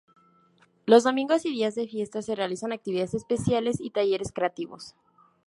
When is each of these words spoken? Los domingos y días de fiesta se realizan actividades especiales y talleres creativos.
Los 0.87 1.03
domingos 1.03 1.45
y 1.45 1.51
días 1.51 1.75
de 1.75 1.87
fiesta 1.87 2.23
se 2.23 2.33
realizan 2.33 2.71
actividades 2.71 3.13
especiales 3.13 3.79
y 3.79 3.91
talleres 3.91 4.31
creativos. 4.33 4.95